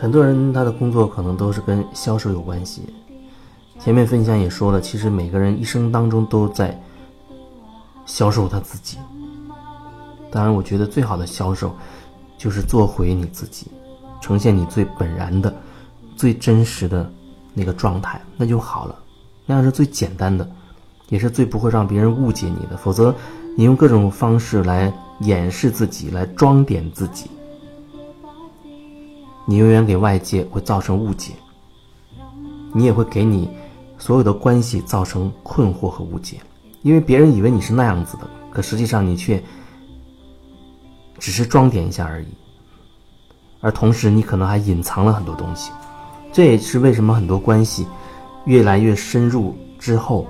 [0.00, 2.82] 很多人他的工作可能都是跟销售有关系。
[3.80, 6.80] 前面分享也说了，其实每个人一生当中都在
[8.06, 8.98] 销售他自己。
[10.30, 11.74] 当然，我觉得最好的销售
[12.36, 13.66] 就是做回你自己，
[14.20, 15.52] 呈现你最本然的、
[16.16, 17.10] 最真实的
[17.52, 18.94] 那个状态，那就好了。
[19.46, 20.48] 那样是最简单的，
[21.08, 22.76] 也是最不会让别人误解你的。
[22.76, 23.14] 否则，
[23.56, 27.30] 你用各种方式来掩饰自己，来装点自己。
[29.50, 31.32] 你永远给外界会造成误解，
[32.74, 33.48] 你也会给你
[33.96, 36.36] 所有的关系造成困惑和误解，
[36.82, 39.42] 因为别人以为你是那样子的，可实际上你却
[41.18, 42.26] 只是装点一下而已，
[43.62, 45.72] 而同时你可能还隐藏了很多东西，
[46.30, 47.86] 这也是为什么很多关系
[48.44, 50.26] 越来越深入之后，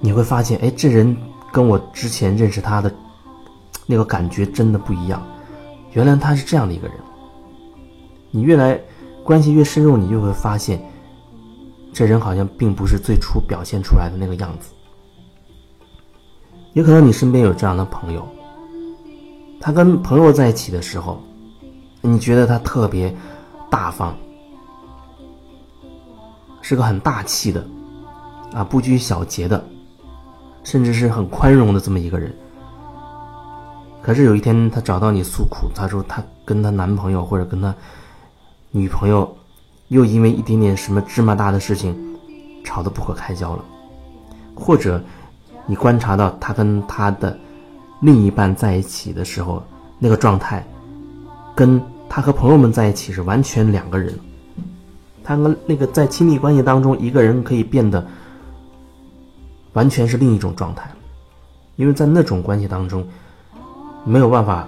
[0.00, 1.14] 你会发现，哎，这人
[1.52, 2.90] 跟我之前认识他的
[3.84, 5.22] 那个感觉真的不一样，
[5.92, 6.96] 原来他是这样的一个人。
[8.34, 8.80] 你越来
[9.22, 10.82] 关系越深入，你就会发现，
[11.92, 14.72] 这人好像并不是最初表现出来的那个样子。
[16.72, 18.26] 也可能你身边有这样的朋友，
[19.60, 21.20] 他跟朋友在一起的时候，
[22.00, 23.14] 你觉得他特别
[23.70, 24.14] 大方，
[26.62, 27.62] 是个很大气的，
[28.54, 29.62] 啊，不拘小节的，
[30.64, 32.34] 甚至是很宽容的这么一个人。
[34.00, 37.74] 可是有一天，他找到你诉苦，他说他跟他男朋友或者跟他。
[38.74, 39.36] 女朋友
[39.88, 41.94] 又因为一点点什么芝麻大的事情
[42.64, 43.62] 吵得不可开交了，
[44.54, 44.98] 或者
[45.66, 47.38] 你观察到他跟他的
[48.00, 49.62] 另一半在一起的时候，
[49.98, 50.66] 那个状态
[51.54, 51.78] 跟
[52.08, 54.18] 他和朋友们在一起是完全两个人。
[55.22, 58.04] 他跟那个在亲密关系当中，一个人可以变得
[59.74, 60.90] 完全是另一种状态，
[61.76, 63.06] 因为在那种关系当中
[64.04, 64.66] 没有办法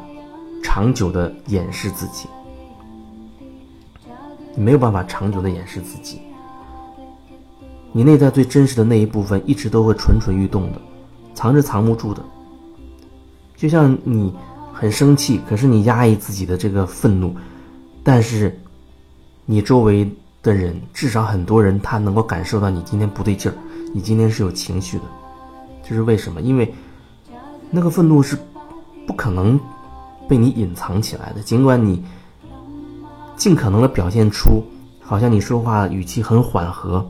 [0.63, 2.29] 长久的掩饰自己。
[4.57, 6.21] 你没有办法长久的掩饰自己，
[7.93, 10.81] 你内在最真实的那一部分一直都会蠢蠢欲动的，
[11.35, 12.23] 藏着藏不住的。
[13.57, 14.33] 就像你
[14.73, 17.35] 很生气，可是你压抑自己的这个愤怒，
[18.03, 18.57] 但是
[19.45, 20.09] 你周围
[20.43, 23.55] 的人，至少很多人他能够感受到你今天不对劲儿，
[23.93, 25.05] 你今天是有情绪的。
[25.83, 26.41] 这是为什么？
[26.41, 26.73] 因为
[27.71, 28.39] 那个愤怒是
[29.07, 29.59] 不可能
[30.29, 32.05] 被你隐藏起来的，尽管你。
[33.37, 34.63] 尽可能的表现出，
[35.01, 37.05] 好像你说话语气很缓和，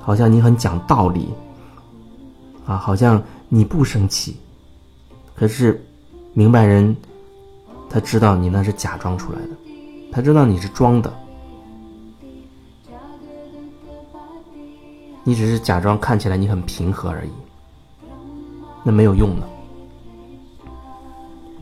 [0.00, 1.28] 好像你很讲道理，
[2.66, 4.36] 啊，好像你不生气。
[5.34, 5.82] 可是，
[6.34, 6.94] 明白人，
[7.88, 9.50] 他知道你那是假装出来的，
[10.12, 11.12] 他知道你是装的，
[15.24, 17.30] 你只是假装看起来你很平和而已，
[18.82, 19.48] 那没有用的。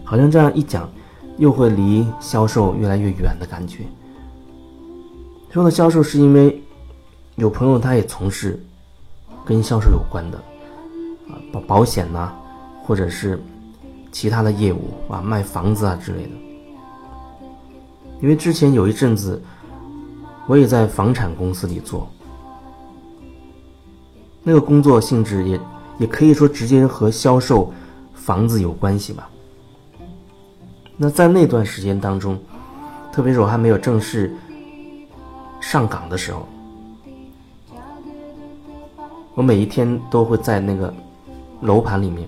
[0.04, 0.88] 好像这样一讲。
[1.38, 3.84] 又会离销售越来越远的感觉。
[5.50, 6.62] 说到销售，是因为
[7.36, 8.62] 有朋友他也从事
[9.44, 10.38] 跟销售有关的
[11.28, 12.32] 啊，保保险呐，
[12.84, 13.42] 或者是
[14.12, 16.30] 其他的业务啊，卖房子啊之类的。
[18.20, 19.40] 因为之前有一阵子，
[20.46, 22.10] 我也在房产公司里做，
[24.42, 25.60] 那个工作性质也
[25.98, 27.72] 也可以说直接和销售
[28.12, 29.30] 房子有关系吧。
[30.96, 32.38] 那在那段时间当中，
[33.12, 34.34] 特别是我还没有正式
[35.70, 36.48] 上岗的时候，
[39.34, 40.90] 我每一天都会在那个
[41.60, 42.26] 楼盘里面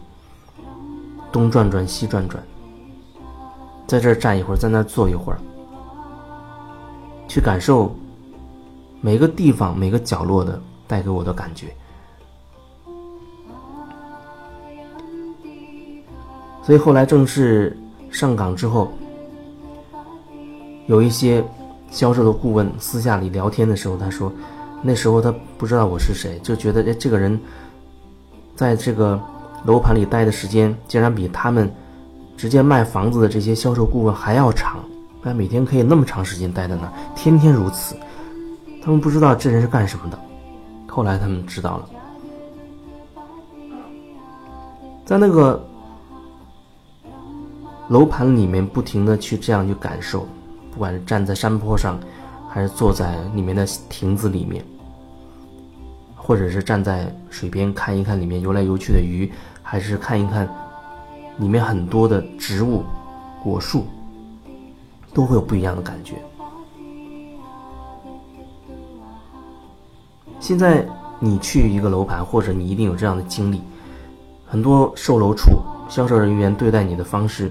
[1.32, 2.44] 东转转西转转，
[3.86, 5.38] 在这儿站一会儿，在那儿坐一会儿，
[7.28, 7.96] 去感受
[9.00, 11.74] 每个地方每个角落的带给我的感觉。
[16.62, 17.74] 所以后来正式。
[18.10, 18.92] 上岗之后，
[20.88, 21.44] 有一些
[21.90, 24.32] 销售的顾问私下里聊天的时候，他说，
[24.80, 27.38] 那时候他不知道我是谁，就觉得哎，这个人
[28.54, 29.20] 在这个
[29.64, 31.70] 楼盘里待的时间，竟然比他们
[32.36, 34.78] 直接卖房子的这些销售顾问还要长，
[35.22, 37.96] 哎，每天可以那么长时间待在那，天天如此。
[38.82, 40.18] 他们不知道这人是干什么的，
[40.88, 41.88] 后来他们知道了，
[45.04, 45.66] 在那个。
[47.88, 50.24] 楼盘里面不停的去这样去感受，
[50.72, 51.98] 不管是站在山坡上，
[52.48, 54.64] 还是坐在里面的亭子里面，
[56.14, 59.30] 或者是站在水边看一看里面游来游去的鱼，
[59.62, 60.48] 还是看一看
[61.38, 62.84] 里面很多的植物、
[63.42, 63.86] 果树，
[65.12, 66.14] 都会有不一样的感觉。
[70.38, 70.86] 现在
[71.18, 73.60] 你去一个楼盘，或者你一定有这样的经历，
[74.46, 75.50] 很多售楼处
[75.88, 77.50] 销售人员对待你的方式。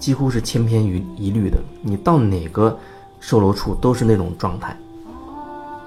[0.00, 1.58] 几乎是千篇一一律的。
[1.82, 2.76] 你到哪个
[3.20, 4.76] 售楼处都是那种状态。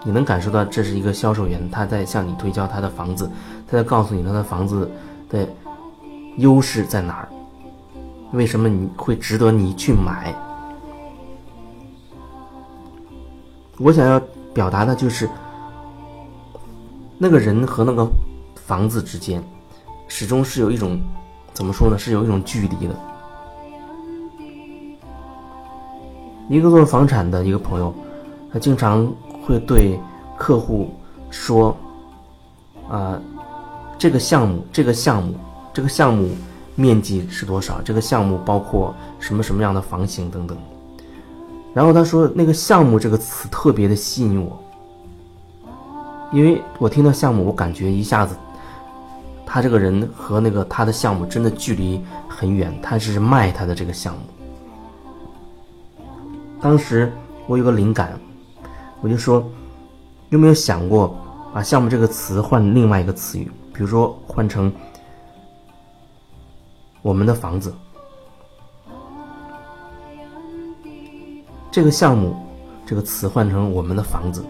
[0.05, 3.29] 你能感受到这是一个销售员，他在向你推销他的房子，
[3.67, 4.89] 他在告诉你他的房子
[5.29, 5.47] 的
[6.37, 7.29] 优势在哪儿，
[8.33, 10.35] 为什么你会值得你去买。
[13.79, 14.21] 我想要
[14.53, 15.29] 表达的就是，
[17.17, 18.05] 那个人和那个
[18.55, 19.41] 房子之间，
[20.09, 21.01] 始终是有一种
[21.53, 21.97] 怎么说呢？
[21.97, 23.12] 是有一种距离的。
[26.49, 27.93] 一个做房产的一个朋友，
[28.51, 29.11] 他经常
[29.41, 29.99] 会对
[30.37, 30.89] 客户
[31.29, 31.75] 说
[32.89, 33.19] ：“啊，
[33.97, 35.33] 这个项目，这个项目，
[35.73, 36.29] 这个项目
[36.75, 37.81] 面积是多少？
[37.81, 40.57] 这个项目包括什么什么样的房型等等。”
[41.73, 44.61] 然后他说：“那个项目这个词特别的吸引我，
[46.31, 48.35] 因为我听到项目，我感觉一下子，
[49.45, 52.71] 他这个人和那个他的项目真的距离很远。
[52.81, 54.19] 他是卖他的这个项目。
[56.63, 57.11] 当时
[57.45, 58.17] 我有个灵感，
[59.01, 59.45] 我就说，
[60.29, 61.13] 有没有想过
[61.53, 64.71] 把项目这个词换另外一个词语，比如说换成
[67.01, 67.71] 我们的房子。”
[71.69, 72.33] 这个项目，
[72.85, 74.41] 这个词换成我们的房子，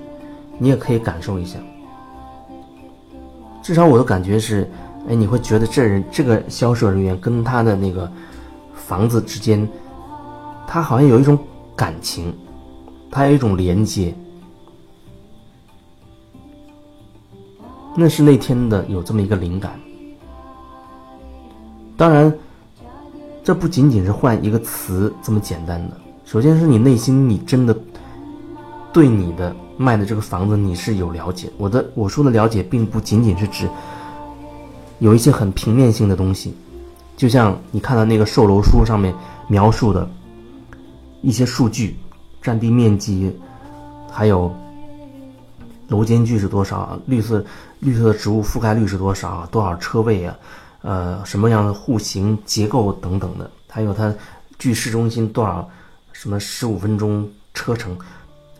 [0.60, 1.58] 你也可以感受一下。
[3.64, 4.70] 至少我的感觉是，
[5.10, 8.08] 哎，你会觉得这人这个销售人员跟他的那个
[8.76, 9.68] 房子之间，
[10.68, 11.36] 他好像有一种
[11.84, 12.34] 感情，
[13.12, 14.16] 它有一种连接。
[17.94, 19.78] 那是那天的有这么一个灵感。
[21.98, 22.34] 当然，
[23.44, 25.98] 这不仅仅是换一个词这么简单的。
[26.24, 27.78] 首先是你内心，你真的
[28.94, 31.52] 对你的卖的这个房子你是有了解。
[31.58, 33.68] 我的我说的了解，并不仅仅是指
[35.00, 36.56] 有一些很平面性的东西，
[37.18, 39.14] 就像你看到那个售楼书上面
[39.50, 40.10] 描述的
[41.24, 41.98] 一些数据，
[42.40, 43.36] 占地面积，
[44.12, 44.56] 还有
[45.88, 47.44] 楼间距是多少，绿色
[47.80, 50.38] 绿色的植物覆盖率是多少，多少车位啊，
[50.84, 54.14] 呃，什么样的户型结构等等的，还有它
[54.60, 55.68] 距市中心多少。
[56.16, 57.98] 什么十五分钟车程？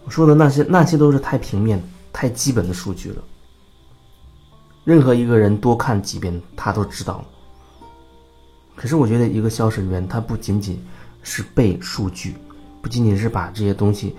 [0.04, 1.82] 我说的那些那些都是太平面、
[2.12, 3.24] 太基本的数据了。
[4.84, 7.24] 任何一个人多看几遍，他都知道。
[8.76, 10.84] 可是我觉得，一个销售人员他不仅仅
[11.22, 12.36] 是背数据，
[12.84, 14.14] 不仅仅是把这些东西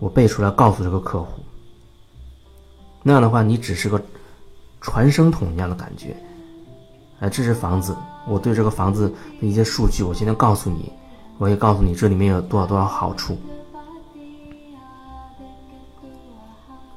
[0.00, 1.40] 我背出来告诉这个客户。
[3.02, 4.02] 那样的话，你只是个
[4.80, 6.16] 传声筒一样的感觉。
[7.20, 7.96] 哎，这是房子，
[8.26, 9.08] 我对这个房子
[9.40, 10.92] 的一些数据，我今天告诉你。
[11.38, 13.36] 我也告诉你，这里面有多少多少好处，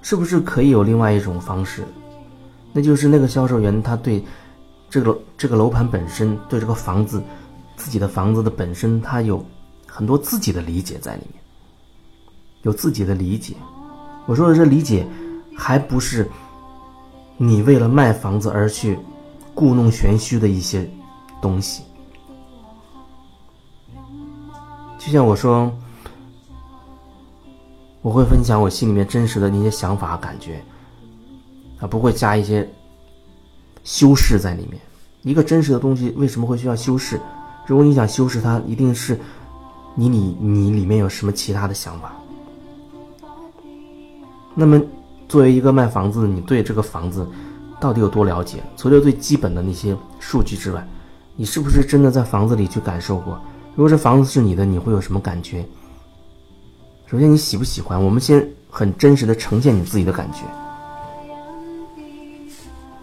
[0.02, 1.84] 是不是可以有另外一种方式？
[2.72, 4.24] 那就是那个销售员他对
[4.90, 7.22] 这个这个楼盘本身，对这个房子
[7.76, 9.46] 自己的房子的本身，他有
[10.00, 11.44] 很多自己的理解在里面，
[12.62, 13.54] 有自己的理解。
[14.28, 15.06] 我说的这理解，
[15.58, 16.26] 还不是
[17.36, 18.98] 你为了卖房子而去
[19.54, 20.90] 故弄玄虚的一些
[21.42, 21.84] 东西。
[24.98, 25.70] 就像我说，
[28.02, 30.64] 我会分享我心里面真实的那些想法、感觉，
[31.80, 32.66] 啊，不会加一些
[33.84, 34.80] 修饰在里面。
[35.24, 37.20] 一个真实的东西为什么会需要修饰？
[37.68, 39.20] 如果你想修饰它，一定是
[39.96, 42.14] 你你你里面有什么其他的想法。
[44.56, 44.82] 那么，
[45.28, 47.26] 作为一个卖房子的，你对这个房子
[47.80, 48.64] 到底有多了解？
[48.76, 50.86] 除了最基本的那些数据之外，
[51.36, 53.40] 你是不是真的在房子里去感受过？
[53.76, 55.66] 如果这房子是你的，你会有什么感觉？
[57.06, 58.04] 首先，你喜不喜欢？
[58.04, 60.40] 我们先很真实的呈现你自己的感觉。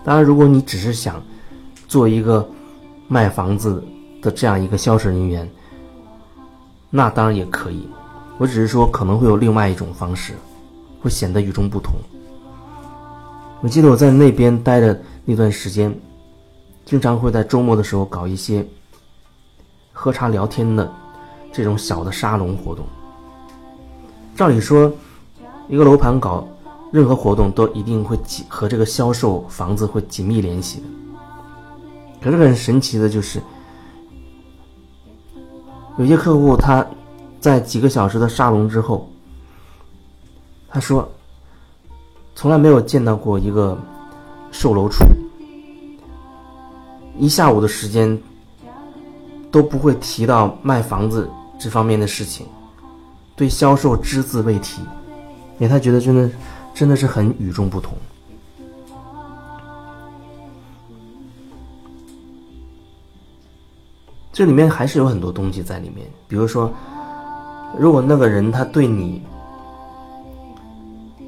[0.04, 1.22] 当然，如果你只是想
[1.88, 2.46] 做一个
[3.08, 3.82] 卖房子
[4.20, 5.48] 的这样一个销售人员，
[6.96, 7.86] 那当然也可以。
[8.38, 10.32] 我只是说，可能会有另外一种方式，
[11.02, 11.92] 会显得与众不同。
[13.60, 15.94] 我记得我在那边待的那段时间，
[16.86, 18.66] 经常会在周末的时候搞一些。
[19.98, 20.92] 喝茶聊天的
[21.50, 22.84] 这种小的沙龙活动，
[24.36, 24.92] 照理说，
[25.68, 26.46] 一个楼盘搞
[26.92, 30.84] 任何活动都一定会紧和这个销售房子会紧密联系的。
[32.22, 33.40] 可是很神奇的就是，
[35.98, 36.86] 有些客户他
[37.40, 39.08] 在几个小时的沙龙之后，
[40.68, 41.08] 他说，
[42.34, 43.78] 从来没有见到过一个
[44.50, 45.04] 售楼处，
[47.18, 48.18] 一下午的时间。
[49.48, 52.44] 都不会提到卖房子这方面的事情，
[53.34, 54.82] 对销售只字未提，
[55.58, 56.30] 因为他觉得真的
[56.74, 57.96] 真的是很与众不同。
[64.36, 66.70] 这里面还是有很多东西在里面，比如说，
[67.78, 69.22] 如果那个人他对你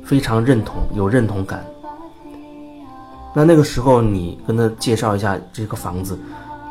[0.05, 1.65] 非常认同，有认同感，
[3.35, 6.19] 那那个时候你跟他介绍一下这个房子，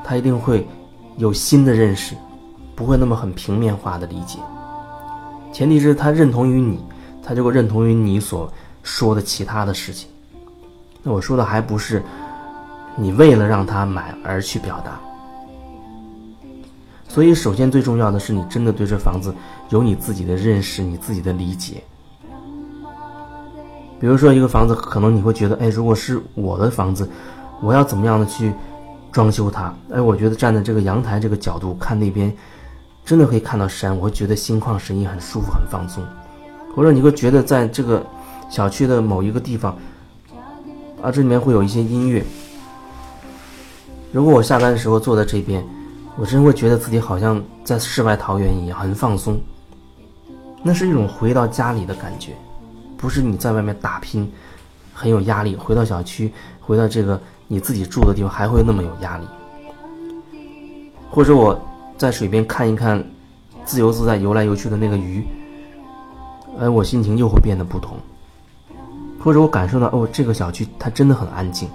[0.03, 0.67] 他一定会
[1.15, 2.15] 有新的认识，
[2.75, 4.38] 不会那么很平面化的理解。
[5.51, 6.79] 前提是他认同于你，
[7.24, 8.48] 他就会认同于你所
[8.84, 10.08] 说的其他的事情。
[11.01, 12.03] 那我说的还不是
[12.96, 15.00] 你为了让他买而去表达。
[17.10, 19.34] 所以，首先最重要的是你真的对这房子
[19.70, 21.82] 有你自己的认识，你自己的理解。
[24.00, 27.10] 比如说，一个房子，可能你会觉得，哎，如果是我的房子，
[27.62, 28.54] 我要怎么样的去
[29.12, 29.74] 装修它？
[29.92, 32.32] 哎，我觉得站在这个阳台这个角度看那边，
[33.04, 36.04] 真的可以看到山，我会觉得心旷神怡，很舒服，很放松。
[36.76, 38.06] 或者你会觉得，在这个
[38.50, 39.76] 小区的某一个地方，
[41.02, 42.24] 啊，这里面会有一些音乐。
[44.12, 45.66] 如果我下班的时候坐在这边。
[46.18, 49.40] 我真会觉得自己好像在世外桃源一样，很放松。
[50.64, 52.34] 那是一种回到家里的感觉，
[52.98, 54.30] 不是你在外面打拼，
[54.94, 55.56] 很有压力。
[55.56, 59.28] 回到小区，回到这个你自己住的地方，还会那么有压力。
[61.10, 61.58] 或者我
[61.98, 63.02] 在水边看一看，
[63.64, 65.24] 自由自在游来游去的那个鱼，
[66.60, 67.96] 哎，我心情又会变得不同。
[69.20, 71.70] 或者我感受到，哦，这个小区它真的很安静。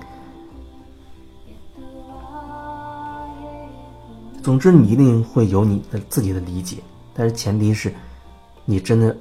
[4.43, 6.79] 总之，你一定会有你的自己的理解，
[7.15, 7.95] 但是前提是，
[8.65, 9.17] 你真的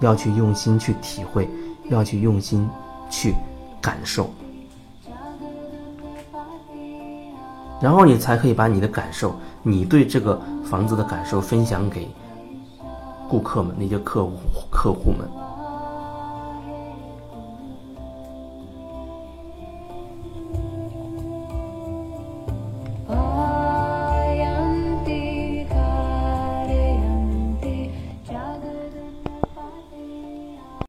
[0.00, 1.50] 要去用心去体会，
[1.90, 2.68] 要去用心
[3.10, 3.34] 去
[3.80, 4.30] 感受，
[7.80, 9.34] 然后你才可以把你的感受，
[9.64, 12.08] 你对这个房子的感受分享给
[13.28, 14.32] 顾客们，那些客户
[14.70, 15.28] 客户们。